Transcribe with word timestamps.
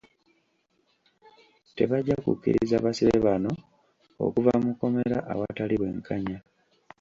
Tebajja 1.75 2.15
kukkiriza 2.23 2.75
basibe 2.85 3.17
bano 3.27 3.51
okuva 4.25 4.53
mu 4.63 4.71
kkomera 4.73 5.17
awatali 5.33 5.75
bwenkanya. 5.81 6.37